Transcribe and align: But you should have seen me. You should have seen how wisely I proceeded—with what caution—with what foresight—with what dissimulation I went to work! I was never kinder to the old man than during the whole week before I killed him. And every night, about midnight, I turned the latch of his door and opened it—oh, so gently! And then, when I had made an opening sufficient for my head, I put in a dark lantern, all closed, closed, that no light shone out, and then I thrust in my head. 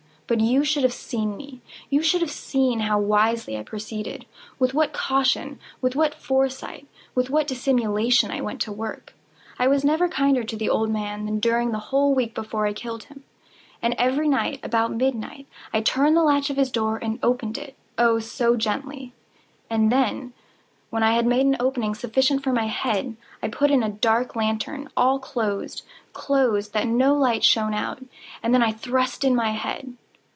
But 0.27 0.39
you 0.39 0.63
should 0.63 0.83
have 0.83 0.93
seen 0.93 1.35
me. 1.35 1.59
You 1.89 2.01
should 2.01 2.21
have 2.21 2.31
seen 2.31 2.79
how 2.79 2.97
wisely 2.97 3.57
I 3.57 3.63
proceeded—with 3.63 4.73
what 4.73 4.93
caution—with 4.93 5.93
what 5.93 6.13
foresight—with 6.15 7.29
what 7.29 7.47
dissimulation 7.47 8.31
I 8.31 8.39
went 8.39 8.61
to 8.61 8.71
work! 8.71 9.13
I 9.59 9.67
was 9.67 9.83
never 9.83 10.07
kinder 10.07 10.45
to 10.45 10.55
the 10.55 10.69
old 10.69 10.89
man 10.89 11.25
than 11.25 11.41
during 11.41 11.73
the 11.73 11.79
whole 11.89 12.15
week 12.15 12.33
before 12.33 12.65
I 12.65 12.71
killed 12.71 13.03
him. 13.03 13.25
And 13.81 13.93
every 13.97 14.29
night, 14.29 14.61
about 14.63 14.93
midnight, 14.95 15.47
I 15.73 15.81
turned 15.81 16.15
the 16.15 16.23
latch 16.23 16.49
of 16.49 16.55
his 16.55 16.71
door 16.71 16.95
and 16.95 17.19
opened 17.21 17.57
it—oh, 17.57 18.19
so 18.19 18.55
gently! 18.55 19.11
And 19.69 19.91
then, 19.91 20.31
when 20.91 21.03
I 21.03 21.11
had 21.11 21.25
made 21.25 21.45
an 21.45 21.57
opening 21.59 21.93
sufficient 21.93 22.41
for 22.41 22.53
my 22.53 22.67
head, 22.67 23.17
I 23.43 23.49
put 23.49 23.69
in 23.69 23.83
a 23.83 23.89
dark 23.89 24.37
lantern, 24.37 24.87
all 24.95 25.19
closed, 25.19 25.81
closed, 26.13 26.71
that 26.71 26.87
no 26.87 27.15
light 27.17 27.43
shone 27.43 27.73
out, 27.73 28.01
and 28.41 28.53
then 28.53 28.63
I 28.63 28.71
thrust 28.71 29.25
in 29.25 29.35
my 29.35 29.51
head. 29.51 29.97